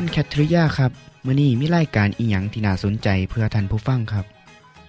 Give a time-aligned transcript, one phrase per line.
[0.00, 0.92] คุณแคทริยาครับ
[1.26, 4.24] มื้อนี้มีรายการอีหยังที่น่าสนใจเพื่อท่านผู้ฟังครับ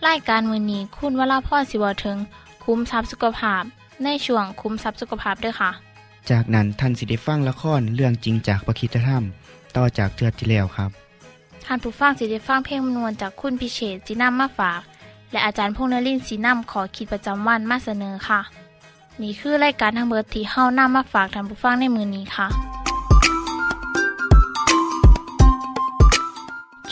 [0.08, 2.18] รายการมือนี้คุณวราพ่อสิวถึง
[2.64, 3.64] คุ้มทรัพย์สุขภาพ
[4.04, 5.72] ในช่วงคุ้มทรัพย์สุขภาพด้วยค่ะ
[6.30, 9.24] จากนั้นท่านสิได้ฟังละครเรื่องจริงจากประคีตธรรม
[9.76, 10.90] ต่อจากเทือกที่แล้วครับ
[11.66, 14.82] ท่านผู้ฟังสิได้ฟังเพลงมนวนจากคุณพิเชษจีนัมมาฝาก
[15.32, 18.40] และอาจารย์พงษ์นรินทร์สีนัมขอขีดประจำวันมาเสนอค่ะ
[19.22, 22.79] นี่คือรายการทางเบอร์ที่เฮ้านํมาฝากท่านผู้ฟังในมือนี้ค่ะ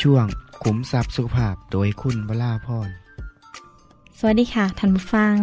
[0.01, 0.25] ช่วง
[0.63, 2.89] ขุมทรัพย์สุขภาพโดยคุณวราพร
[4.17, 5.35] สวัสดีค่ะท่านผู้ฟัง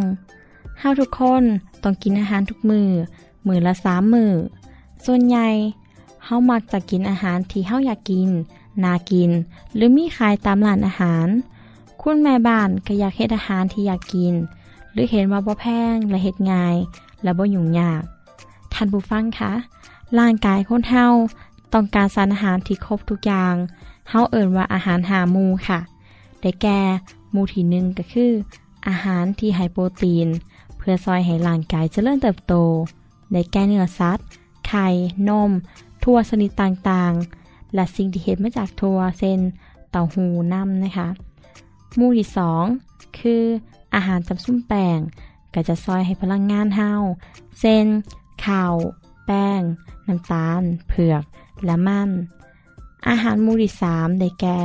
[0.79, 1.45] เฮาทุกคน
[1.83, 2.89] ต้องกินอาหารทุกมือ
[3.47, 4.33] มือละสามมือ
[5.05, 5.49] ส่วนใหญ่
[6.25, 8.29] เฮามักจะกินอาหารที่เฮาอยากกิน
[8.85, 9.31] นากิน
[9.75, 11.27] หรือมีขายตามร้านอาหาร
[12.03, 14.35] คุณแม่บ้านก็อยากเฮ็ดอาหารที่อยากกิน
[14.93, 16.77] หรือเห็นว่าบ่แพงและเฮ็ดง่าย
[17.23, 18.03] และบ่ยุ่งยาก
[18.75, 19.53] ท่านผู้ฟังคะ
[20.19, 21.07] ร่างกายคนเฮา
[21.73, 23.55] ต้องการสารอาหารที่ครบทุกอย่าง
[24.09, 25.81] เฮาเอิ่นว่าอาหารหามูค่ะ
[26.41, 26.81] ได้แก่
[27.35, 28.33] มูที่หนึ่งก็คือ
[28.89, 30.29] อาหารที่ไฮโปรตีน
[30.77, 32.55] เพื่อซอยให้ร่างกายเจริญเติบโต
[33.33, 34.27] ได้แก่เนื้อสัตว์
[34.67, 34.87] ไข่
[35.29, 35.51] นม
[36.03, 39.39] ทั่วชนิดต่างๆ และสิ่งที่เห็ดมาจากทั่วเช่น
[39.91, 41.09] เต้าหู้น้ำนะคะ
[41.99, 42.65] มูที่สอง
[43.19, 43.43] คือ
[43.95, 44.99] อาหารจำซุ้มแป้ง
[45.55, 46.93] ก็จะซอยให้พลังงานเฮา
[47.61, 47.85] เช่น
[48.45, 48.75] ข้าว
[49.27, 49.61] แป้ง
[50.09, 51.23] น้ำตาล เผือก
[51.65, 52.11] และมัน
[53.09, 54.59] อาหารมู่ที่สามได้แก่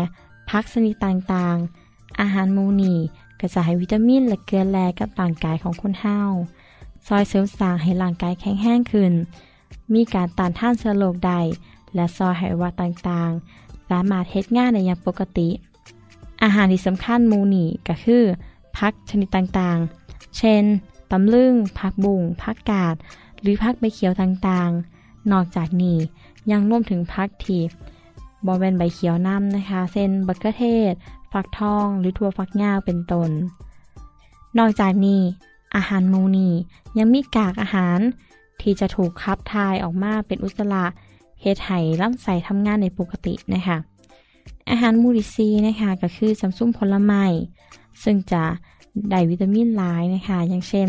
[0.50, 2.96] พักชนิดต่างๆ อาหารมูนี
[3.40, 6.20] ก็จะให้วิตามินและเกลือแร่กับร่างกายของคนเฮา
[7.08, 9.14] ซอยเสริมสร้างให้ร่างกายแข็งแรงขึ้น
[9.94, 11.40] มีการต้านทานเชื้อโรคได้
[11.96, 15.50] และซอยห้อวัดต่างๆ สามารถเฮ็ดงานได้อย่างปกติ
[16.44, 18.24] อาหารที่สำคัญมูนี่ก็คือ
[18.78, 20.64] พักชนิดต่างๆ เช่น
[21.12, 22.96] ตำลึงผักบุ้งผักกาด
[23.42, 25.98] หรือผักใบเขียวต่างๆ นอกจากนี้
[26.52, 27.62] ยังรวมถึงผักที่
[28.46, 30.94] บอเป็นใบเขียวน้ำนะคะเช่นบักเกอร์เทศ
[31.32, 33.30] ฟักทอง หรือถั่วฟักยาเป็นต้น
[34.58, 35.22] นอกจากนี้
[35.76, 36.50] อาหารมูนี
[36.98, 38.00] ยังมีกากอาหาร
[38.62, 40.86] ที่จะถูกขับถ่ายออกมาเป็นอุจจาระ
[41.42, 43.78] เฮ็ดให้ลำไส้ทำงานในปกตินะคะ
[44.70, 47.26] อาหารมูดิซีนะคะก็คือสัมซุ่มผลไม้
[48.04, 48.44] ซึ่งจะ
[49.10, 50.88] ได้วิตามินหลายนะคะ อย่างเช่น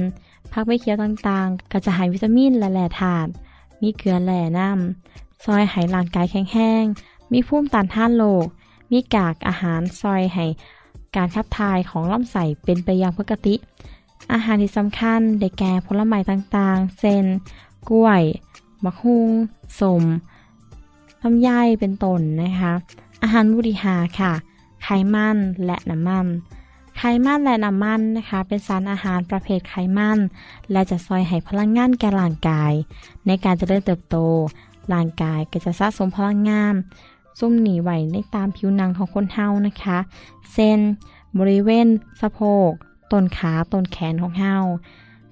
[0.53, 3.31] ผักใบเขียวต่างๆ ก็จะให้วิตามินและแร่ธาตุ
[3.83, 6.85] มีเกลือแร่น้ำซอยให้ร่างกายแข็งแรง
[7.33, 8.47] มีภูมิต้านทานโรค
[8.93, 10.47] มีกากอาหารซอยให้
[11.17, 13.55] การขับถ่ายของลำไส้เป็นไปอย่างปกติ
[14.33, 17.25] อาหารที่สำคัญได้แก่ผลไม้ต่างๆ เช่น
[17.91, 18.23] กล้วย
[18.85, 19.29] มะฮุง
[19.81, 20.03] สม
[21.23, 22.73] ลำไยเป็นต้นนะคะ
[23.23, 24.33] อาหารมุดิหาค่ะ
[24.83, 26.27] ไขมันและน้ำมัน
[26.97, 30.19] ไขมันและน้ำมันนะคะ เป็นสารอาหารประเภทไขมัน
[30.73, 32.73] และจะซอยให้พลังงานแก่ร่างกาย
[33.27, 34.17] ในการจเจริญเติบโต
[34.93, 36.75] ร่างกายก็จะสะสมพลังงาน
[37.41, 39.99] ซุ่มหนีไหวในตามผิวหนังของคนเฮานะคะ
[40.53, 40.79] เส้น
[41.39, 41.87] บริเวณ
[42.21, 42.71] สะโพก
[43.13, 44.57] ต้นขาต้นแขนของเฮา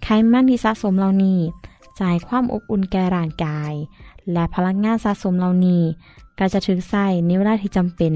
[0.02, 1.38] ไขมันที่สะสมเหล่านี้
[2.00, 3.72] จ่ายความอบอุ่นแก่ร่างกาย
[4.32, 5.82] และพลังงานสะสมเหล่านี้
[6.38, 8.12] ก็จะถึงใส่ในเวลาที่จำเป็น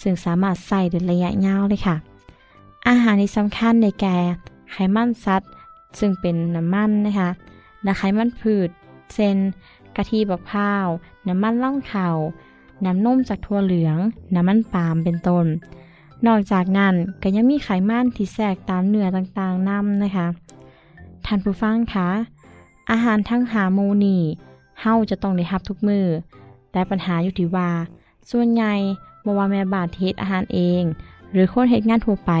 [0.00, 1.96] ซึ่งสามารถใส่ในระยะยาวเลยค่ะ
[2.88, 4.16] อาหารที่สำคัญในแก่
[4.70, 5.50] ไขมันสัตว์
[5.98, 7.30] ซึ่งเป็นน้ำมันนะคะ
[7.82, 8.68] และไขมันพืช
[9.14, 9.36] เช่น
[9.96, 10.86] กะทิบักพร้าว
[11.28, 12.08] น้ำมันล่องเข่า
[12.86, 13.98] น้ำนมจากถั่วเหลือง
[14.34, 15.46] น้ำมันปาล์มเป็นต้น
[16.26, 20.26] นอกจากนั้นก็ยังมีไขมันที่แทรกตามเนื้อต่างๆนำนะคะ
[21.26, 22.08] ท่านผู้ฟังคะ
[22.90, 24.16] อาหารทั้งหาโมนี
[24.80, 26.06] เฮาจะต้องได้รับทุกมือ
[26.72, 27.70] แต่ปัญหาอยู่ที่ว่า
[28.30, 28.74] ส่วนใหญ่
[29.24, 30.82] บ่ว่าแม่บ้านที่เฮ็ดอาหารเอง
[31.32, 32.32] หรือคนเฮ็ดงานทั่วไป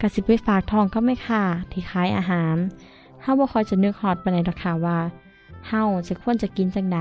[0.00, 2.56] ก็สิบไปฝากทองก็ไม่ค่ะที่ขายอาหาร
[3.22, 4.98] เฮาบ่คอยจะนึกฮอดปานใดดอกค่ะว่า
[5.68, 6.98] เฮาจะควรจะกินจังได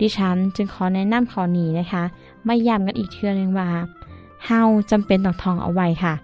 [0.00, 2.04] ดิฉันจึงขอแนะนำข้อนี้นะคะ
[2.46, 3.70] ไม่ย้ำกันอีกเทื่อนึงว่า
[4.46, 6.14] เฮาจำเป็นต้องทองเอาไว้ค่ะ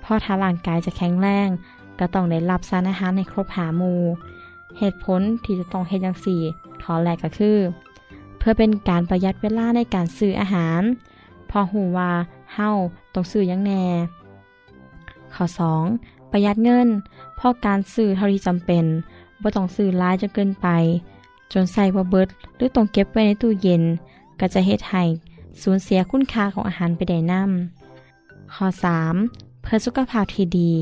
[0.00, 1.48] เพราะถ้าร่างกายจะแข็งแรง
[1.98, 3.94] ก็ต้องได้รับสารอาหารในครบหามู
[4.78, 6.40] เหตุผลที่จะต้องเฮ็ดจังซี่
[6.82, 7.58] ขอแรกก็คือ
[8.38, 10.82] เพื่อเป็นการประหยัดเวลาในการซื้ออาหาร
[11.50, 12.10] พอหูว่า
[12.54, 12.70] เฮา
[13.14, 13.84] ต้องซื้อยังแน่
[15.34, 15.44] ข้อ
[15.88, 16.30] 2.
[16.30, 16.88] ประหยัดเงิน
[17.36, 18.84] เพราะการซื้อเท่าที่จำเป็น
[19.42, 20.68] บ่ต้องซื้อหลายจนเกินไป
[21.52, 23.82] จนใส่บ่เบิดหรือต้องเก็บไว้ในตู้เย็น
[24.40, 25.04] ก็จะเฮ็ดให้
[25.62, 28.66] สูญเสียคุณค่าของอาหารไปได้นำข้อ
[29.14, 29.62] 3.
[29.62, 30.72] เพื่อสุขภาพที่ดี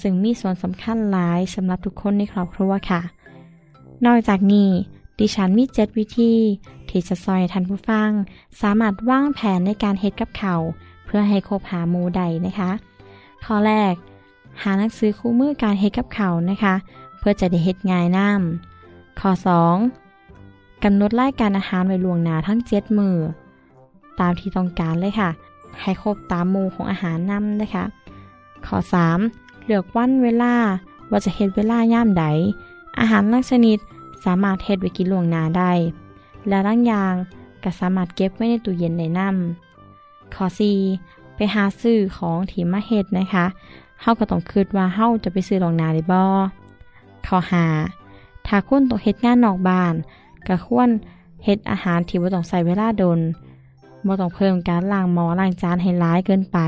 [0.00, 3.00] ซึ่งมีส่วนสำคัญหลายสำหรับทุกคนในครอบครัวค่ะ
[4.04, 4.68] นอกจากนี้
[5.18, 6.32] ดิฉันมีเจ็ดวิธี
[6.88, 8.10] ที่จะซอยท่านผู้ฟัง
[8.60, 10.54] สามารถวางแผนในการเฮ็ดกับเขา
[11.04, 12.70] เพื่อให้คบหาหมูใดนะคะ
[13.44, 13.94] ข้อแรก
[14.62, 16.74] หาหนังสือคู่มือการเฮ็ดกับเขานะคะ
[17.18, 19.30] เพื่อจะได้เฮ็ดง่ายน้ำข้อ
[19.70, 20.03] 2.
[20.84, 23.16] กำหนดรายการอาหารไว้ล่วงหน้าทั้งเจ็ดมือ
[24.20, 25.30] ตามที่ต้องการเลยค่ะ
[25.80, 27.84] ให้ครบตามมูของอาหารนํนะคะ
[28.66, 28.76] ข้อ
[29.22, 29.64] 3.
[29.64, 30.54] เลือกวันเวลา
[31.10, 32.24] ว่าจะเฮ็ดเวลาย่ามใด
[33.00, 33.78] อาหารลักชนิด
[34.24, 35.72] สามารถเฮ็ดไว้กินล่วงหน้าได้
[36.48, 37.14] และร่างยาง
[37.62, 39.28] ก็สามารถเก็บไว้ในตู้เย็นได้นํ
[40.34, 40.44] ข้อ
[40.90, 41.34] 4.
[41.34, 43.46] ไปหาซื้อของที่มาเฮ็ดนะคะ
[44.00, 46.20] เฮาก็ต้องคิดว่าเฮาจะไปซื้อล่วงหน้าได้บ่
[47.26, 47.38] ข้อ
[47.92, 48.46] 5.
[48.46, 49.94] ถ้าคุณต้องเฮ็ดงานนอกบ้าน
[50.48, 50.90] ก็ควร
[51.44, 53.20] เฮ็ดอาหารที่บ่ต้องใช้เวลาดน
[54.06, 56.58] บ่ต้องเพิ่มการล้างหม้อล้างจานให้หลายเกินไป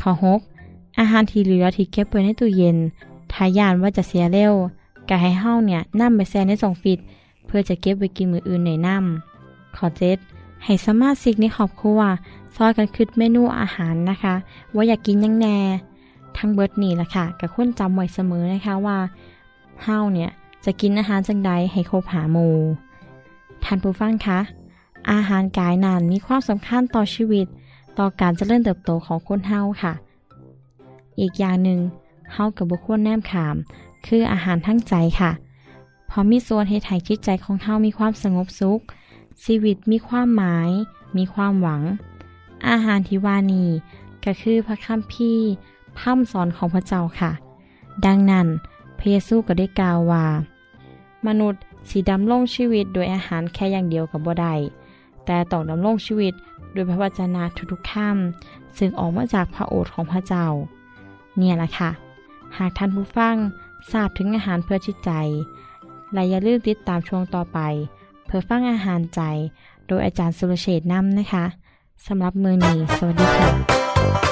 [0.00, 0.12] ข้อ
[0.56, 0.98] 6.
[0.98, 2.76] อาหารที่เหลือที่เก็บไว้ในตู้เย็น
[3.32, 4.54] ถ้ายานว่าจะเสียเร็ว
[5.08, 6.98] ก็ให้เฮาเนี่ยนำไปแช่ในซองฟิต
[7.46, 9.86] เพื่อจะเก็บไว้กินมื้ออื่นในน้ำข้อ
[10.24, 10.64] 7.
[10.64, 12.00] ให้สมาชิกในครอบครัว
[12.56, 14.34] ซอยกันคิดเมนูอาหารนะคะ
[14.74, 15.56] ว่าอยากกินยังแน่
[16.36, 18.98] ทั้งเบิดนี่แหละค่ะก็ควรจำไว้เสมอนะคะว่า
[19.82, 20.30] เฮาเนี่ย
[20.64, 22.54] จะกินอาหารจังใดให้ครบหาหมู่
[23.64, 24.40] ท่านผู้ฟังคะ
[25.10, 27.46] อาหารกายนานมีความสำคัญต่อชีวิต
[27.98, 29.92] ต่อการเจริญเติบโตของคนเฮาค่ะ
[31.20, 31.80] อีกอย่างหนึ่ง
[32.32, 33.56] เฮากับบุควรแนมขาม
[34.06, 35.30] คืออาหารทั้งใจค่ะ
[36.14, 38.80] พราะมีส่วนให้ไถ่จิตใจของเฮามีความสงบสุข
[39.44, 40.70] ชีวิตมีความหมาย
[41.16, 41.82] มีความหวัง
[42.68, 43.68] อาหารที่ว่านี้
[44.24, 45.50] ก็คือพระคัมภีร์
[45.98, 47.30] พร่ำสอนของพระเจ้าค่ะ
[48.06, 48.46] ดังนั้น
[48.98, 50.26] พระเยซูก็ได้กล่าวว่า
[51.26, 51.60] มนุษย์
[51.90, 54.54] สีดำรงชีวิตโดยอาหารแค่อย่างเดียวกับบ่ได้
[55.24, 56.34] แต่ต้องดำรงชีวิต
[56.72, 57.42] โดยพระวจนะ
[57.72, 60.46] ทุกๆคำซึ่งออกมาจากพระโอษฐ์ของพระเจ้า
[61.38, 61.90] เนี่ยแหละค่ะ
[62.56, 63.36] หากท่านผู้ฟัง
[63.90, 65.10] ทราบถึงอาหารเพื่อจิตใจ
[66.12, 67.58] และอย่าลืมติดตามช่วงต่อไป
[68.26, 69.20] เพื่อฟังอาหารใจ
[69.86, 71.44] โดยอาจารย์สุรเชษฐ์นำนะคะ
[72.06, 74.31] สำหรับมือนี้สวัสดีค่ะ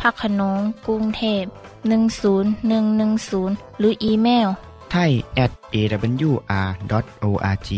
[0.00, 1.44] พักขนงกรุงเทพ
[2.62, 4.48] 10110 หรืออีเมล
[4.90, 5.12] ไทย
[5.44, 7.70] at awr.org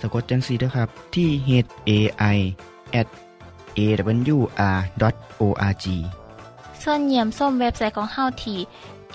[0.00, 1.50] สะกดจังสีด้วยครับ ที่ h
[1.88, 1.90] a
[2.36, 2.38] i
[3.00, 3.08] at
[3.78, 4.66] awr.org
[6.82, 8.58] ส่วนเยี่ยมส้มเว็บไซต์ของเฮาที่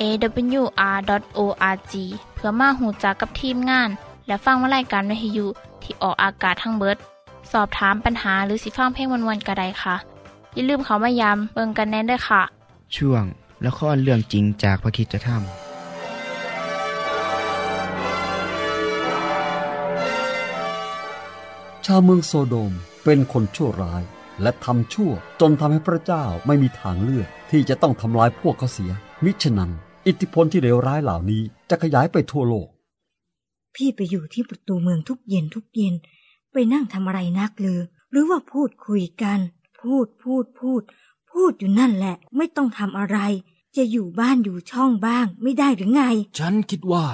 [0.02, 1.94] awr.org
[2.34, 3.90] เพื่อมาหูจักกับทีมงาน
[4.28, 5.48] และฟังวารายการวิทยุ
[5.84, 6.98] ที่ออกอากาศทั้งเบิด
[7.52, 9.96] สอบถามปัญหาหรือสิฟังเพลงวันๆกระไดค่ะ
[10.54, 12.42] อย่าลืมเขามายามเบิงกันแน่นด้วยค่ะ
[12.98, 13.24] ช่วง
[13.66, 15.44] ละครเรื่องจริงจากพระคริสตธรรม
[21.86, 22.74] ชาวเมืองโซโดม
[23.04, 24.04] เป็นคนชั่วร้าย
[24.42, 25.12] และทำชั่ว
[25.42, 28.92] จนทำให้พระเจ้าไม่มีทางเลือกที่จะต้องทำลายพวกเขาเสีย
[29.24, 29.72] มิฉะนั้น
[30.08, 32.68] อิทธิพลที่เลวร้ายเหล่านี้จะขยายไปทั่วโลก
[33.76, 35.94] พี่ไปอยู่ที่ประตูเมืองทุกเย็นทุกเย็น
[36.52, 39.40] ไปนั่งทำอะไรนักเลยหรือว่าพูดคุยกัน
[39.82, 40.82] พูดพูดพูด
[41.36, 43.18] พูดอยู่นั่นแหละ ไม่ต้องทำอะไร
[43.76, 46.04] จะอยู่บ้านอยู่ช่องบ้าง ไม่ได้หรือไง
[46.38, 47.06] ฉันคิดว่า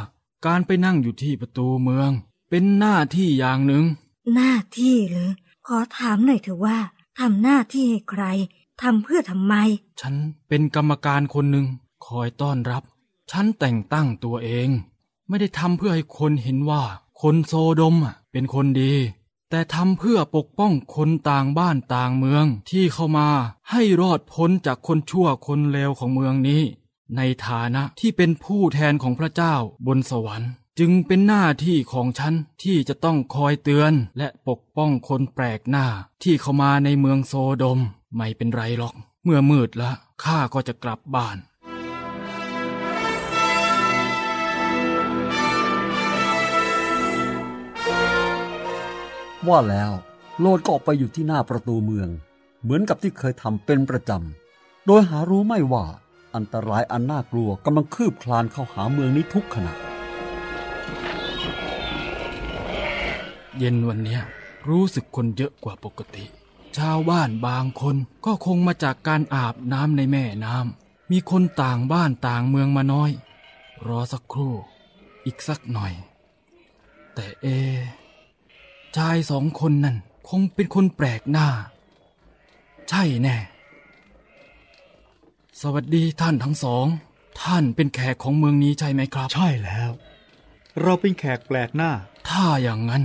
[0.45, 2.11] การไปนั่งอยู่ที่ประตูเมือง
[2.49, 3.85] เป็นหน้าที่อย่างหนึ่ง
[4.35, 5.31] หน้าที่เหรอ
[5.67, 6.77] ขอถามหน่อยเถอะว่า
[7.19, 8.23] ทำหน้าที่ให้ใคร
[8.81, 9.55] ทำเพื่อทำไม
[10.01, 10.15] ฉัน
[10.47, 11.65] เป็นกรรมการคนหนึ่ง
[12.05, 12.83] คอยต้อนรับ
[13.31, 14.69] ฉันแต่งตั้งตัวเอง
[15.27, 16.83] ไม่ได้ทำเพื่อให้คนเห็นว่า
[17.21, 18.93] คนโซโดมอะเป็นคนดี
[19.51, 23.29] แต่ทำเพื่อปกป้องคนต่างบ้านต่างเมืองที่เข้ามา
[23.71, 26.61] ให้รอดพ้นจากคนชั่วคนเลวของเมืองนี้
[27.17, 29.55] ในฐานะที่เป็นผู้แทนของพระเจ้า
[29.87, 35.85] บนสวรรค์จึงเป็นหน้าที่ของฉันที่จะต้องคอยเตือนและปกป้องคนแปลกหน้า
[36.23, 37.79] ที่เข้ามาในเมืองโซโดม
[38.15, 41.37] ไม่เป็นไรหรอก เมื่อมืดแล้วข้าก็จะกลับบ้าน
[49.47, 49.91] ว่าแล้ว
[50.39, 52.09] โลดก็ออกไปอยู่ที่หน้าประตูเมือง
[52.61, 55.85] เหมือนกับที่เคยทำเป็นประจำ โดยหารู้ไม่ว่า
[56.35, 59.73] อันตรายอันน่ากลัวกำลังคืบคลานเข้าหาเมืองนี้ทุกขณะ
[63.57, 64.19] เย็นวันนี้
[64.69, 66.23] รู้สึกคนเยอะกว่าปกติ
[66.77, 67.95] ชาวบ้านบางคน
[68.25, 73.11] ก็คงมาจากการอาบน้ำในแม่น้ำมีคนต่างบ้านต่างเมืองมาน้อย
[73.87, 74.53] รอสักครู่
[75.25, 75.93] อีกสักหน่อย
[77.13, 77.47] แต่เอ
[78.97, 79.97] ชายสองคนนั่น
[80.29, 81.47] คงเป็นคนแปลกหน้า
[82.89, 83.37] ใช่แน่
[85.61, 86.85] สวัสดีท่านทั้งสอง
[87.41, 89.91] ท่านเป็นแขกของเมืองนี้ใช่ไหมครับ ใช่แล้ว
[90.81, 91.91] เราเป็นแขกแปลกหน้า
[92.29, 93.03] ถ้าอย่างนั้น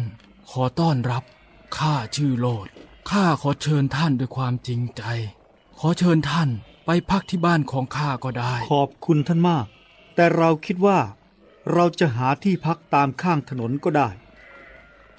[0.50, 1.24] ขอต้อนรับ
[1.78, 2.66] ข้าชื่อโลด
[3.10, 5.02] ข้าขอเชิญท่านด้วยความจริงใจ
[5.78, 6.48] ขอเชิญท่าน
[6.86, 9.66] ไปพักที่บ้านของข้าก็ได้ ขอบคุณท่านมาก
[10.14, 10.98] แต่เราคิดว่า
[11.72, 14.08] เราจะหาที่พักตามข้างถนนก็ได้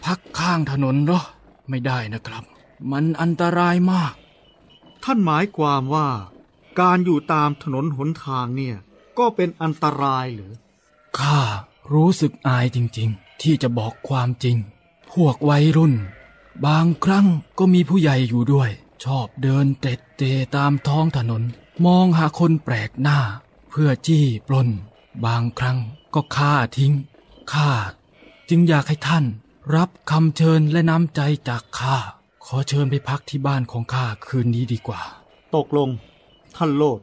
[0.04, 1.24] พักข้างถนนเหรอ
[1.70, 2.44] ไม่ได้นะครับ
[2.92, 4.14] มันอันตรายมาก
[5.04, 6.08] ท่านหมายความว่า
[6.80, 8.76] การอยู่ตามถนนหนทางเนี่ย
[9.18, 10.54] ก็เป็นอันตรายเหรือ
[11.20, 11.40] ข้า
[11.94, 14.58] รู้สึกอายจริงๆ ที่จะบอกความจริง
[15.12, 15.94] พวกวัยรุ่น
[16.66, 17.28] บางครั้ง
[17.60, 18.70] ก็มีผู้ใหญ่อยู่ด้วย
[19.04, 21.44] ชอบเดินเตร็ดเตะตามท้องถนน
[21.86, 23.20] มองหาคนแปลกหน้า
[23.70, 24.70] เพื่อจี้ปล้น
[25.26, 25.78] บางครั้ง
[26.14, 26.94] ก็ฆ่าทิ้ง
[27.54, 27.70] ข้า
[28.50, 29.26] จึงอยากให้ท่าน
[29.76, 31.98] รับคำเชิญและน้ำใจจากข้า
[32.46, 35.02] ขอเชิญไปพักที่บ้านของข้าคืนนี้ดีกว่า
[35.56, 35.90] ตกลง
[36.56, 37.00] ท่านโลด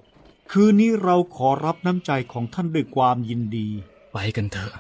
[0.51, 3.69] คืนนี้เราขอรับน้ำใจของท่านด้วยความยินดี
[4.13, 4.73] ไปกันเถอะ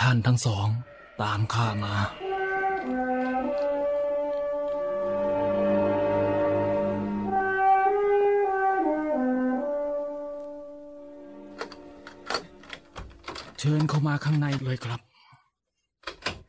[0.00, 0.66] ท่านทั้งสอง
[1.22, 1.94] ตามข้ามา
[13.58, 15.11] เชิญเข้ามาข้างในเลยครับ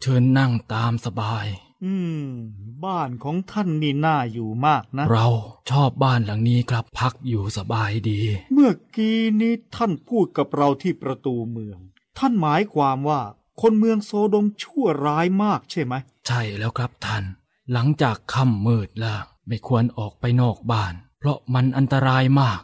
[0.06, 1.46] เชิญนั่งตามสบาย
[1.86, 1.94] อื
[2.26, 2.30] ม
[2.86, 5.28] บ้านของท่านนี่น่าอยู่มากนะ เรา
[5.72, 8.20] ชอบบ้านหลังนี้ครับพักอยู่สบายดี
[8.54, 11.80] เมื่อกี้นี้ท่านพูดกับเราที่ประตูเมือง
[12.18, 13.22] ท่านหมายความว่า
[13.62, 15.94] คนเมืองโซโดมชั่วร้ายมากใช่ไหม
[16.28, 17.24] ใช่แล้วครับท่าน
[17.72, 22.62] หลังจากค่ำมืดแล้วไม่ควรออกไปนอกบ้าน เพราะมันอันตรายมาก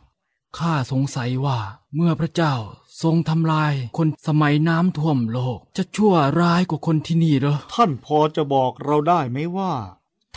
[0.58, 1.60] ข้าสงสัยว่า
[1.96, 2.56] เมื่อพระเจ้า
[3.02, 9.74] ทรงทำลายคนสมัยน้ำท่วมโลก จะชั่วร้ายกว่าคนที่นี่เหรอ ท่านพอจะบอกเราได้ไหมว่า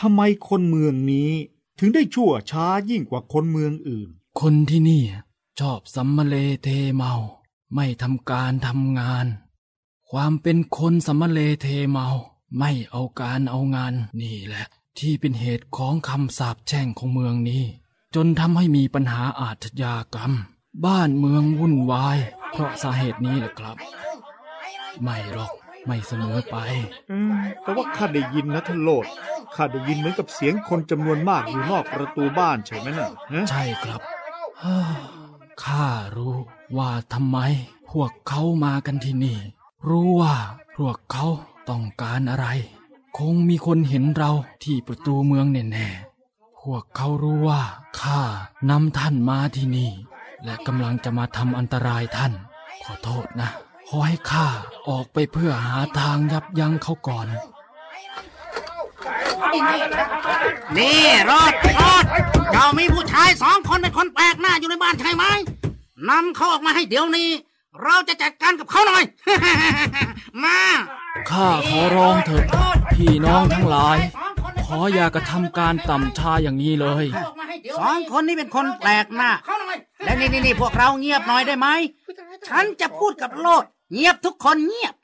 [0.01, 1.31] ทำไมคนเมืองนี้
[1.79, 4.09] ถึงได้ชั่วช้ายิ่งกว่าคนเมืองอื่น
[4.41, 5.03] คนที่นี่
[5.61, 7.15] ชอบสัมมะเลเทเมา
[7.75, 9.27] ไม่ทำการทำงาน
[10.11, 12.09] ความเป็นคนสัมมะเลเทเมา
[12.59, 14.67] ไม่เอาการเอางานนี่แหละ
[14.99, 17.65] ที่เป็นเหตุของคำสาปแช่งของเมืองนี้
[18.15, 20.33] จนทำให้มีปัญหาอาชญากรรม
[20.87, 22.19] บ้านเมืองวุ่นวาย
[22.51, 23.77] เพราะสาเหตุนี้แหละครับ
[25.03, 25.53] ไม่หรอก
[25.87, 26.57] ไม่เสมอไป
[27.11, 29.07] อืมแต่ว่าข้าได้ยินนะท่านโลด
[29.55, 34.01] ข้าได้ยินเหมือนกับเสียงคนจำนวนมากอยู่นอกประตูบ้านใช่ไหมน่ะฮะใช่ครับ
[34.61, 34.91] เฮ้อ
[35.65, 36.37] ข้ารู้
[36.77, 37.39] ว่าทำไม
[37.91, 39.39] พวกเขามากันที่นี่
[39.89, 40.35] รู้ว่า
[40.77, 41.27] พวกเขา
[41.69, 42.47] ต้องการอะไร
[43.19, 44.33] คงมีคนเห็นเรา
[44.65, 47.63] ที่ประตูเมืองแน่ๆพวกเขารู้ว่า
[48.03, 48.23] ข้า
[48.71, 49.91] นำท่านมาที่นี่
[50.45, 52.33] และกำลังจะมาทำอันตรายท่าน
[52.85, 53.51] ขอโทษนะ
[53.89, 54.47] ขอให้ข้า
[54.89, 57.27] ออกไปเพื่อหาทางยับยั้งเขาก่อน
[60.77, 62.05] นี่รอดรอด
[62.53, 65.25] เจ้ามีผู้ชายสองคนเป็นคนแปลกหน้าอยู่ในบ้านใช่ไหม
[66.11, 67.31] นำเขาออกมาให้เดี๋ยวนี้
[67.83, 69.05] เราจะจัดการกับเขาหน่อย
[70.45, 70.61] มา
[71.31, 72.45] ข้าขอร้องเถอะ
[72.95, 74.22] พี่น้องทั้งหลายข
[74.79, 77.07] ออย่ากระทำการต่ำช้าอย่างนี้เลย
[77.79, 79.31] สองคนนี้เป็นคนแปลกหน้า
[80.05, 81.69] และนี่นี่นี่พวกเราเงียบหน่อยได้ไหม
[82.49, 83.65] ฉันจะพูดกับโลด
[83.95, 84.95] เงียบทุกคนเงียบ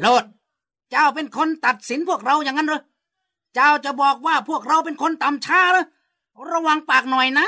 [0.00, 0.24] โลด
[0.90, 2.82] เจ้าเป็นคนตัดสินพวกเราอย่างนั้นเหรอ
[3.54, 5.84] เจ้าจะบอกว่าพวกเราเป็นคนต่ำช้าเหรอ
[6.50, 7.46] ระวังปากหน่อยนะ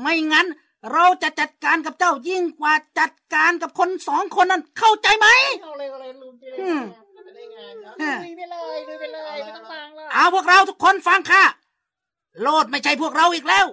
[0.00, 0.46] ไม่งั้น
[0.92, 5.26] เราจะจัดการกับเจ้ายิ่งกว่าจัดการกับคนสองคนนั้นเข้าใจไหม
[7.44, 8.18] อืมอืม
[10.12, 11.44] เอาพวกเราทุกคนฟังค่ะ
[12.42, 13.66] โลดไม่ใช่พวกเราอีกแล้ว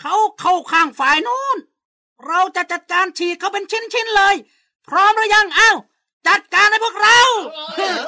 [0.00, 1.58] เขาเข้าข้างฝ่ายนู้น
[2.26, 4.34] เราจะจัดการฉีกเขาเป็นชิ้นๆเลย
[4.88, 5.72] พร้อมหรือยังเอ้า
[6.28, 7.18] จัดการให้พวกเรา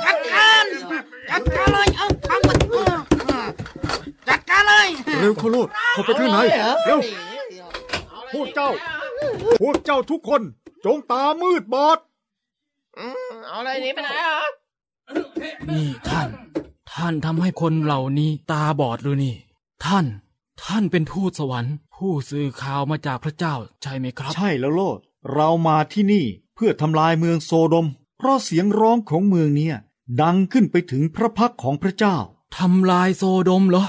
[0.06, 0.64] จัดการ
[1.30, 2.94] จัดการเลยเอาทั้งหมดเออ
[3.26, 3.48] เออ
[4.28, 4.88] จัดการเลย
[5.20, 6.38] เร็วเข้าโลดเข้าไปข้างใน
[6.86, 7.00] เร็ว
[8.32, 8.70] พวกเจ้า
[9.62, 10.42] พวกเจ้าทุกคน
[10.84, 11.98] จงตามืดบอด
[15.70, 16.28] นี่ท่าน
[16.92, 19.36] ท่านทำให้คนเหล่านี้ตาบอดหรือนี่
[19.84, 20.06] ท่าน
[20.64, 24.98] ท่านเป็นทูตสวรรค์ ผู้สื่อข่าวมาจากพระเจ้าใช่ไหมครับ ใช่แล้วโลด
[25.32, 27.86] เรามาที่นี่เพื่อทำลายเมืองโซโดม
[28.18, 29.76] เพราะเสียงร้องของเมืองเนี้ย
[30.22, 32.16] ดังขึ้นไปถึงพระพักของพระเจ้า
[32.58, 33.86] ทำลายโซโดมเหรอ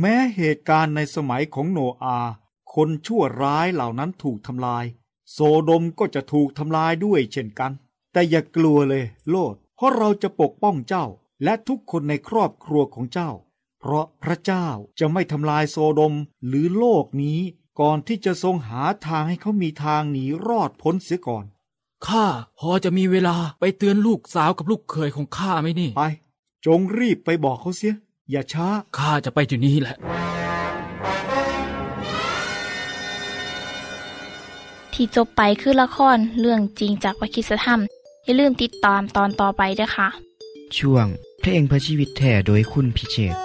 [0.00, 2.30] แม้เหตุการณ์ในสมัยของโนอาห์
[2.74, 4.84] คนชั่วร้ายเหล่านั้นถูกทำลาย
[5.32, 7.72] โซโดมก็จะถูกทำลายด้วยเช่นกัน
[8.12, 11.06] แต่อย่ากลัวเลยโลด เพราะเราจะปกป้องเจ้า
[11.44, 13.30] และทุกคนในครอบครัวของเจ้า
[13.80, 14.66] เพราะพระเจ้า
[14.98, 16.14] จะไม่ทำลายโซโดม
[16.46, 17.40] หรือโลกนี้
[17.80, 21.44] ก่อนที่จะทรงหาทางให้เขามีทางหนีรอดพ้นเสียก่อน
[22.08, 22.26] ข้า
[22.58, 26.02] พอจะมีเวลาไปเตือนลูกสาวกับลูกเขยของข้าไหมนี่ ไป
[26.66, 27.94] จงรีบไปบอกเขาเสีย
[28.30, 28.66] อย่าช้า
[28.98, 29.96] ข้าจะไปอยู่นี้แหละ
[34.92, 37.80] ที่จบไปคือละครเรื่องจริงจากวิคิสธรรม
[38.30, 40.08] อย่าลืมติดตามตอนต่อไปด้วยค่ะ
[40.78, 41.06] ช่วง
[41.40, 43.36] เพลงพระชีวิตแท่โดยคุณพิเชษ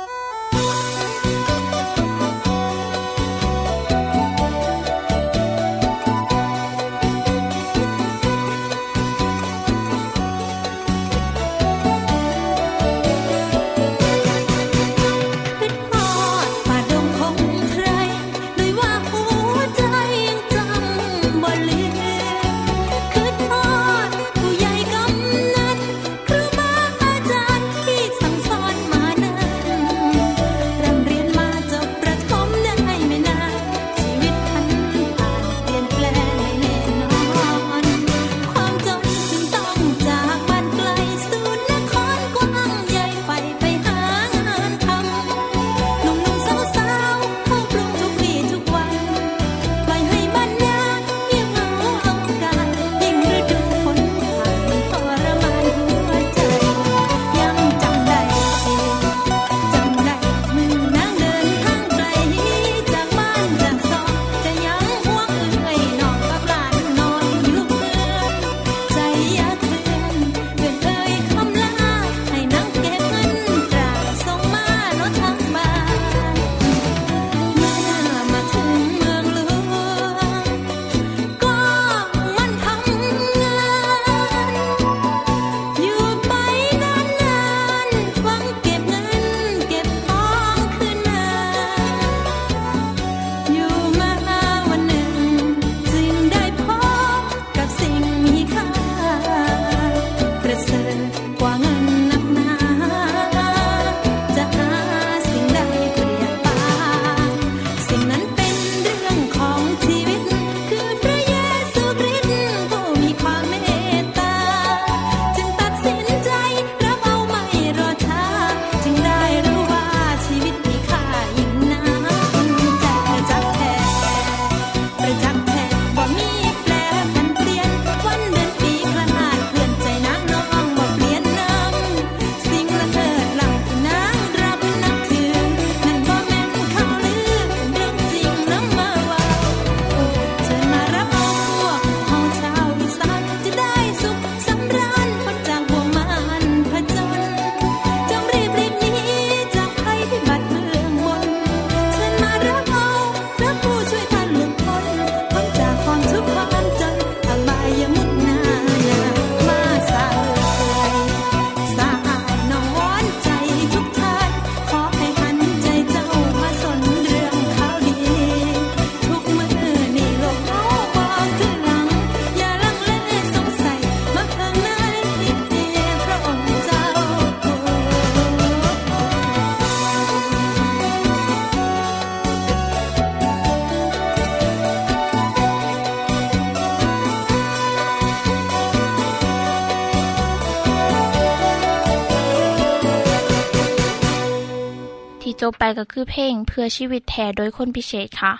[195.79, 198.33] ก็คือเพลงเพื่อชีวิตแทนโดยคนพิเศษค่ะ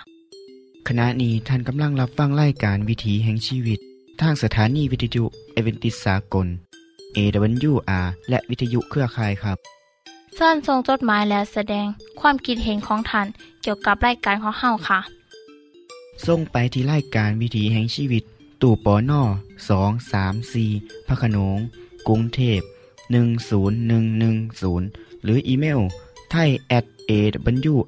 [0.88, 3.78] ขณะนี้ท่านกำลังรับฟังรายการวิถีแห่งชีวิต
[4.20, 6.46] ทางสถานีวิทยุเอเวนติสากล
[7.16, 9.58] AWR และวิทยุเครือข่ายครับ
[10.34, 11.86] เส้นทรงจดหมายและแสดง
[12.20, 13.26] ความคิดเห็นของท่าน
[13.62, 15.00] เกี่ยวกับรายการของเฮาค่ะ
[16.26, 18.22] ส่งไปที่รายการวิถีแห่งชีวิต
[18.62, 19.22] ตู่ปอน่อ
[19.68, 20.70] สองสามสี่
[21.06, 21.58] พระโขนง
[22.08, 22.60] กรุงเทพ
[23.12, 24.86] หนึ่งศูนย์หนึ่งหนึ่งศูนย์
[25.22, 25.80] หรืออีเมล
[26.30, 27.82] ไทย at awr.org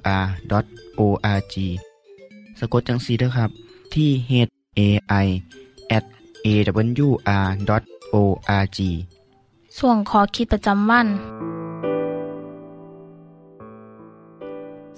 [2.58, 3.50] สะกดจังสีด้วยครับ
[3.94, 4.32] ที่ h
[4.78, 4.80] a
[5.24, 5.26] i
[5.96, 6.04] at
[6.46, 7.58] awr.org
[9.78, 11.06] ส่วนขอคิดประจำวัน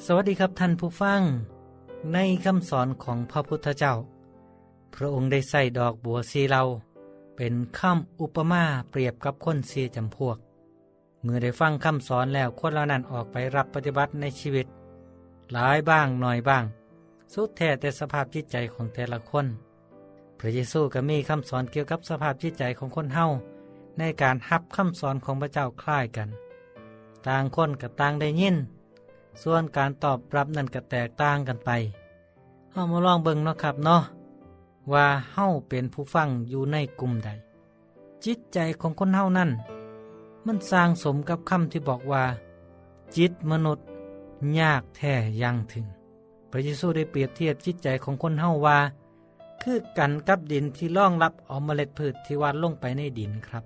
[0.05, 1.21] สวัสดีครับท่านผู้ฟัง
[2.13, 3.93] ในคำสอนของพระพุทธเจ้า
[4.95, 6.63] พระองค์ได้ใส่ดอกบัวสีเหลา
[7.37, 10.37] เป็นคำอุปมาเปรียบกับคนเสียจำพวก
[11.23, 14.67] เมื่อได้ฟังคำสอนแล้วคนเหล่านั้นออกไปรับปฏิบัติในชีวิต
[15.53, 16.65] หลายบ้างหน่อยบ้าง
[17.33, 19.47] สุดแท้แต่สภาพจิตใจของแต่ละคน
[20.39, 23.27] พระเยซูก็มีคำสอนเกี่ยวกับสภาพจิตใจของคนเฮา
[23.99, 26.29] ในการฮับคำสอนของพระเจ้าคล้ายกัน
[27.27, 28.57] ต่างคนกับต่างได้ยิน
[29.43, 31.71] ส่วนการตอบรับนั่นก็แตกต่างกันไป
[32.73, 34.03] เฮามาลองเบิ่งเนาะครับเนาะ
[34.93, 37.31] ว่าเฮาเป็นผู้ฟังอยู่ในกลุ่มใด
[38.25, 39.51] จิตใจของคนเฮานั่น
[40.47, 42.25] มันสร้างสมกับคำที่บอกว่า
[43.17, 43.89] จิตมนุษย์
[44.61, 45.87] ยากแท้ยังถึง
[46.51, 48.79] พระเยซูได้เปรียบเทียบจิตใจของคนเฮาว่า
[49.63, 53.65] คือกันกับดินที่ล่องรับเอาเมล็ดพืชที่วานลงไปในดินครับ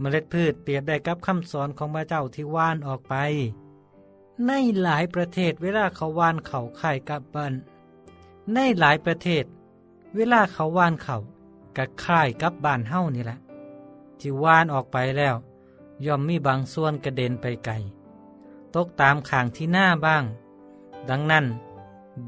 [0.00, 3.14] เมล็ดพืชเปรียบได้กับคำสอนของพระเจ้าที่ว่านออกไป
[4.46, 7.52] ในหลายประเทศเวลาเขาว่านเขาไข่กับบัน
[8.54, 9.44] ในหลายประเทศ
[10.16, 11.16] เวลาเขาว่านเขา
[11.76, 13.38] กับค่กับบ้านเฮ้านี่แหละ
[14.20, 15.34] ที่ว่านออกไปแล้ว
[16.06, 17.74] ย่อมมีบางส่วนกระเด็นไปไกล
[18.74, 20.24] ตกตามข่างที่หน้าบ้าง
[21.08, 21.46] ดังนั้น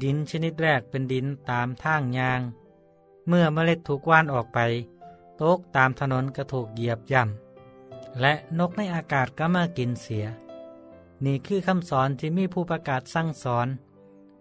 [0.03, 2.41] ดินชนิดแรกเป็นดินตามทางยาง
[3.27, 4.59] เมื่อเมล็ดถูกว่านออกไป
[5.41, 10.25] ตกตามถนนก็ถูกเหยียบย่ำ และนกในอากาศก็มากินเสีย
[11.25, 13.67] นี่คือคำสอนที่มีผู้ประกาศสั่งสอน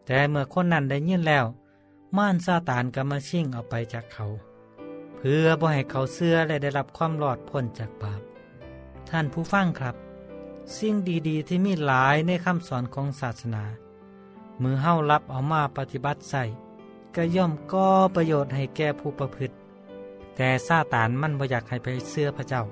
[0.06, 1.44] แต่เมื่อคนนั้นได้ยินแล้ว
[2.16, 4.26] ม่านซาตานก็มาชิ่งเอาไปจากเขา
[5.16, 8.22] เพื่อบ่ให้เขาเสื้อและได้รับความรอดพ้นจากบาป
[9.10, 9.96] ท่านผู้ฟังครับ
[10.76, 10.94] สิ่ง
[11.28, 13.64] ดีๆ ที่มีหลายในคำสอนของศาสนา
[14.62, 16.42] มือเฮ้ารับเอามาปฏิบัติใส่
[17.14, 19.54] ก็ย่อมก่อประโยชน์ให้แก่ผู้ประพฤติ
[20.36, 22.62] แต่ซาตานมันบ่อยากให้ไปเสื้อพระเจ้า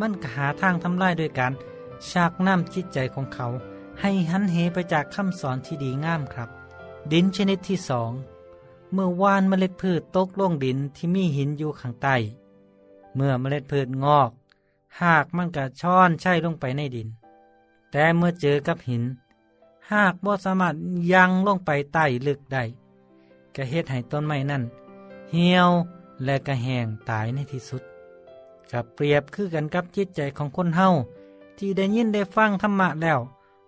[0.00, 1.52] มันก็หาทางทำลายด้วยการ
[2.10, 3.46] ชักน้ำจิตใจของเขา
[4.00, 6.48] ให้หันเหไปจากคำสอนที่ดีงามครับ
[7.12, 8.10] ดินชนิดที่สอง
[8.92, 12.16] เมื่อวานเมล็ดพืชตกลงดินที่มีหินอยู่ข้างใต้
[13.14, 14.30] เมื่อเมล็ดพืชงอก
[15.02, 17.08] หากมันกระช่อนใช่ลงไปในดิน
[17.90, 19.02] แต่เมื่อเจอกับหิน
[19.92, 20.74] หากบ่สามารถ
[21.12, 22.64] ยังลงไปใต้ลึกได้
[23.54, 24.62] ก็เฮ็ดให้ต้นไม้นั่น
[25.32, 25.70] เหี่ยว
[26.24, 27.82] และกระแหงตายในที่สุด
[28.72, 30.88] กับเปรียบคือกันกับจิตใจของคนเฮา
[31.58, 33.20] ที่ได้ยินได้ฟังธรรมะแล้ว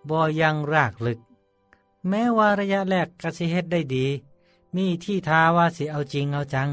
[0.08, 1.18] บ่ยังรากลึก
[2.08, 4.06] แม้ว่าระยะแรกกสิเฮ็ดได้ดี
[4.76, 6.68] มีที่ทาว่าสิเอาจริงเอาจัง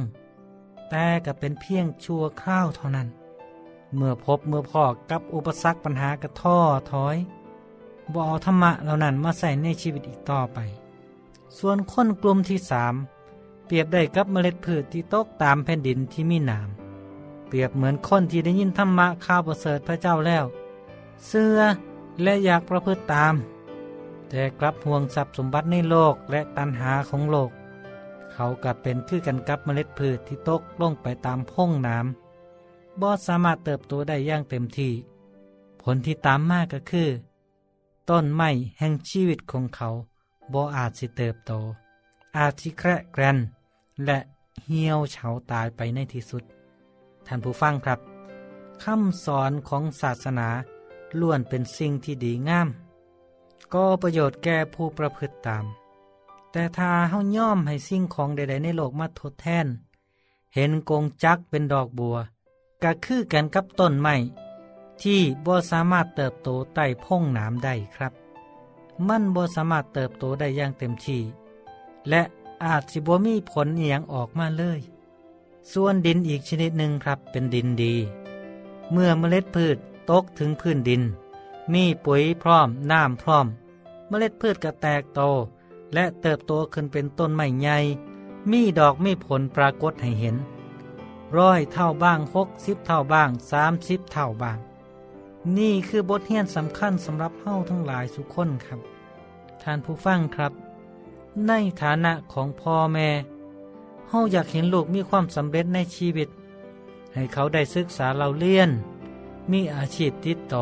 [0.90, 3.08] แต่ก็เป็นเพียงชั่วคราวเท่านั้น
[3.96, 6.58] เมื่อพบเมื่อพอกับอุปสรรคปัญหากระท่อ
[6.92, 7.18] ถอย
[8.14, 10.60] บ่เอาธรรมะเหล่านั้นมาใส่ในชีวิตอีกต่อไป
[11.58, 12.94] ส่วนคนกลุ่มที่สาม
[13.66, 16.70] เปรียบได้กับเมล็ดพืชที่ตกตามแผ่นดินที่มีหนาม
[17.48, 20.46] เปรียบเหมือนคนที่ได้ยินธรรมะข่าวประเสริฐพระเจ้าแล้ว
[21.28, 21.58] เสื้อ
[22.24, 23.36] และอยากประพฤติตาม
[24.30, 27.52] แต่กลับห่วงทรัพย์สมบัติในโลกและตัณหาของโลก
[28.34, 32.25] เขากลับเป็นคือกันกับเมล็ดพืชที่ตกลงไปตามพงน้ำ
[33.02, 34.94] บ่สามารถเติบโตได้อย่างเต็มที่
[35.82, 37.10] ผลที่ตามมาก็คือ
[38.10, 39.88] ต้นไม้แห่งชีวิตของเขา
[40.54, 41.52] บ่อาจสิเติบโต
[42.38, 43.38] อาจสิแคระแกรน
[44.06, 44.18] และ
[44.66, 46.44] เหี่ยวเฉาตายไปในที่สุด
[47.26, 48.00] ท่านผู้ฟังครับ
[48.84, 50.50] คำสอนของศาสนา
[51.20, 52.68] ล้วนเป็นสิ่งที่ดีงาม
[53.74, 55.66] ก็ประโยชน์แก่ผู้ประพฤติตาม
[56.52, 59.68] แต่ถ้าเฮาย่อมให้สิ่งของใด ๆ ในโลกมาทดแทน
[60.56, 62.18] เห็นกงจักเป็นดอกบัว
[62.84, 64.16] ก็คือกันกับต้นไม้
[65.02, 68.14] ที่บ่สามารถเติบโตใต้พงน้ำได้ครับ
[69.08, 71.22] มันบ่สามารถเติบโตได้อย่างเต็มที่
[72.10, 72.22] และ
[72.64, 74.80] อาจสิบ่มีผลเอียงออกมาเลย
[75.72, 77.94] ส่วนดินอีกชนิดหนึ่งครับเป็นดินดี
[78.92, 79.78] เมื่อเมล็ดพืช
[80.10, 81.02] ตกถึงพื้นดิน
[81.74, 83.48] มีปุ๋ยพร้อมน้ำพร้อม
[84.08, 85.22] เมล็ดพืชก็แตกโต
[85.94, 87.78] และเติบโตขึ้นเป็นต้นไม้ใหญ่
[88.52, 90.36] มีดอกมีผลปรากฏให้เห็น
[91.38, 94.58] ร้อยเท่าบ้างหกสิบเท่าบ้างสามสิบเท่าบ้าง
[95.58, 98.80] นี่คือบทเรียนสำคัญสำหรับเฮ้าทั้งหลายสุขคนครับ
[99.62, 100.54] ท่านผู้ฟังครับ
[101.48, 103.10] ในฐานะของพ่อแม่
[104.10, 106.30] เฮ้าอยากเห็นลูกมีความสำเร็จในชีวิต
[107.14, 108.70] ให้เขาได้ศึกษาเราเรียน
[109.52, 110.56] มีอาชีพติดโต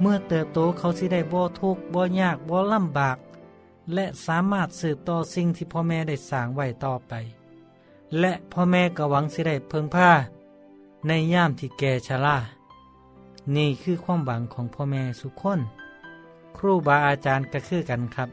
[0.00, 3.18] เมื่อเติบโตเขาสิได้บ่ทุกข์บ่ยากบ่ลำบาก
[3.94, 7.12] และสามารถสืบต่อสิ่งที่พ่อแม่ได้สร้างไว้ต่อไป
[8.20, 10.10] และพ่อแม่ก็หวังสิได้เพิ่งผ้า
[11.06, 12.36] ในย่ามที่แก่ชรา
[13.56, 15.60] นี่คือความหวังของพ่อแม่สุขคน
[16.56, 18.28] ครูบาอาจารย์ก็คือกันครับ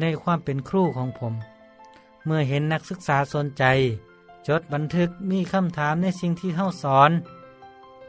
[0.00, 1.34] ในความเป็นครูของผม
[2.24, 3.64] เมื่อเห็นนักศึกษาสนใจ
[4.46, 7.10] จดบันทึกมีคำถามในสิ่งที่เข้าสอน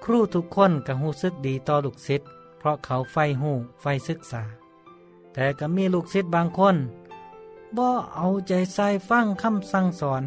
[0.04, 4.44] ครูทุกคนก็หู้สึกดีต่อลูกศิษย์เพราะเขาไฟหูไฟศึกษา
[5.34, 6.76] แต่ก็มีลูกศิษย์บางคน
[7.78, 10.24] บ่เอาใจใส่ฟังคำสั่งสอน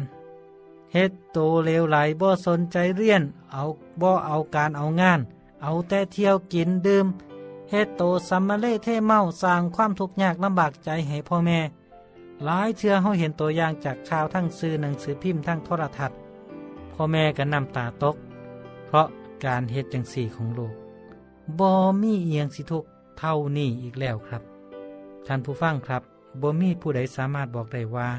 [0.93, 3.63] เฮ็ดโตเลวไหลบ่สนใจเรียน เอา
[4.01, 5.19] บ่เอาการเอางาน
[5.63, 7.05] เอาแต่เที่ยวกินดื่ม
[7.69, 11.59] เฮ็ดโตสัมมาเลเทเมาสร้างความทุกข์ยากลำบากใจให้พ่อแม่
[12.43, 16.17] หลายเทื่อเฮาเห็นตัวอย่างจากข่าวทั้งสื่อหนังสือพิมพ์ทั้งโทรทัศน์
[16.93, 18.15] พ่อแม่ก็น้ำตาตก
[18.87, 19.07] เพราะ
[19.45, 20.73] การเฮ็ดจังสี่ของลูก
[21.59, 21.69] บ่
[22.01, 22.83] มีเอียงสิทุก
[23.19, 24.41] เท่านี้อีกแล้วครับ
[25.27, 26.03] ท่านผู้ฟังครับ
[26.41, 28.09] บ่มีผู้ใดสามารถบอกได้ว่า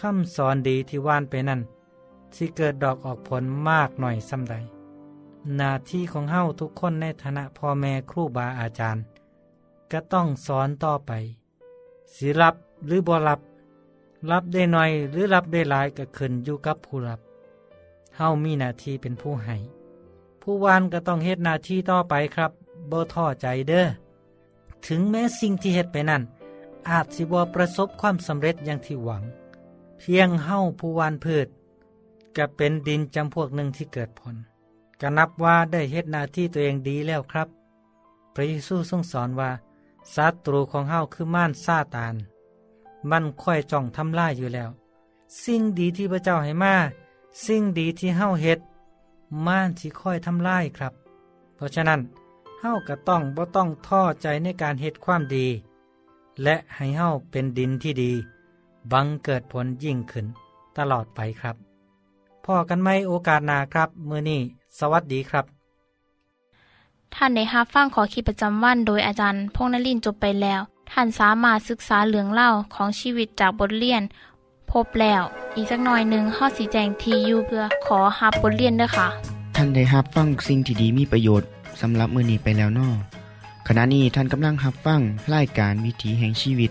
[0.00, 1.60] คำสอนดีที่ว่านไปนั่น
[2.36, 4.54] สิเกิดดอกออกผลมากหน่อยสำใด
[5.56, 9.02] หน้าที่ของเฮ้าทุกคนในฐานะพ่อแม่ครูบาอาจารย์
[9.92, 11.12] ก็ต้องสอนต่อไป
[12.14, 12.54] สิรับ
[12.86, 13.40] หรือบ่รับ
[14.30, 17.20] รับได้หน่อยหรือรับได้หลายก็ขึ้นอยู่กับผู้รับ
[18.16, 19.56] เฮ้ามีหน้าที่เป็นผู้ให้
[20.42, 22.52] ผู้วานก็ต้องเฮ็ดหน้าที่ต่อไปครับ
[22.90, 23.86] บ่ท้อใจเด้อ
[24.86, 26.22] ถึงแม้สิ่งที่เฮ็ดไปนั่น
[26.88, 29.22] อาจสิบ่ประสบความสำเร็จอย่างที่หวัง
[30.00, 31.48] เพียงเฮาผู้วานพืช
[32.36, 34.36] ก็เป็นดินจำพวกหนึ่งที่เกิดผล
[35.00, 37.48] ก็นับว่าได้เฮ็ดหน้าที่ตัวเองดีแล้วครับ
[38.34, 39.50] พระเยซูทรงสอนว่า
[40.14, 42.14] ศัตรูของเฮาคือม่านซาตาน
[43.10, 44.70] มันค่อยจ้องทำลายอยู่แล้ว
[45.44, 46.74] สิ่งดีที่พระเจ้าให้มา
[47.44, 48.58] สิ่งดีที่เฮาเฮ็ด
[49.46, 50.92] ม่านที่ค่อยทำลายครับ
[51.56, 52.00] เพราะฉะนั้น
[52.60, 55.46] เฮาก็ต้องบ่ต้องท้อใจในการเฮ็ดความดี
[56.42, 58.12] และให้เฮาเป็นดินที่ดี
[58.92, 60.26] บังเกิดผลยิ่งขึ้น
[60.78, 61.56] ตลอดไปครับ
[62.44, 64.40] พอกันไม่โอกาสหน้าครับ มือนี้
[64.78, 65.44] สวัสดีครับ
[67.14, 70.60] ท่านได้รับฟังขอคิดประจำวันโดยอาจารย์พงษ์นลินทร์จบไปแล้ว
[70.92, 74.02] ท่านสามารถศึกษาเรื่องเล่าของชีวิตจากบทเรียน
[74.70, 75.22] พบแล้ว
[75.56, 79.08] อีกสักหน่อยหนึ่งข้อสีแจงทียูเพื่อขอฮับบทเรียนด้วยค่ะ
[79.56, 81.48] ท่านได้รับฟังสิ่งที่ดีมีประโยชน์
[81.80, 82.88] สำหรับมือนี้ไปแล้วนอ
[83.68, 85.00] ขณะนี้ท่านกำลังรับฟัง
[85.34, 86.70] รายการวิถีแห่งชีวิต